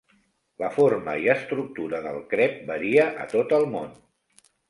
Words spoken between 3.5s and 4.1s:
el món.